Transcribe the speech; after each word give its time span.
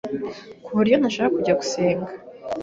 ku 0.63 0.69
buryo 0.77 0.95
ntashakaga 0.97 1.35
kujya 1.37 1.57
gusenga, 1.61 2.11